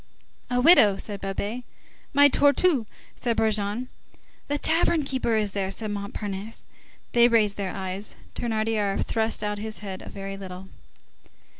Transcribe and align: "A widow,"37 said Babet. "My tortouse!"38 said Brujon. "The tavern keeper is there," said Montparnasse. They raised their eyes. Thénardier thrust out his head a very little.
"A 0.49 0.59
widow,"37 0.59 0.99
said 0.99 1.21
Babet. 1.21 1.63
"My 2.11 2.27
tortouse!"38 2.27 2.85
said 3.17 3.37
Brujon. 3.37 3.87
"The 4.47 4.57
tavern 4.57 5.03
keeper 5.03 5.35
is 5.35 5.51
there," 5.51 5.69
said 5.69 5.91
Montparnasse. 5.91 6.65
They 7.11 7.27
raised 7.27 7.57
their 7.57 7.75
eyes. 7.75 8.15
Thénardier 8.33 9.05
thrust 9.05 9.43
out 9.43 9.59
his 9.59 9.77
head 9.85 10.01
a 10.01 10.09
very 10.09 10.37
little. 10.37 10.69